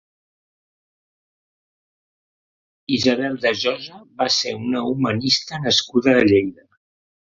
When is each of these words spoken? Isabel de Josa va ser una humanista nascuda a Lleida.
Isabel 2.97 3.39
de 3.47 3.55
Josa 3.67 4.03
va 4.23 4.31
ser 4.41 4.57
una 4.65 4.85
humanista 4.95 5.65
nascuda 5.69 6.21
a 6.25 6.31
Lleida. 6.35 6.71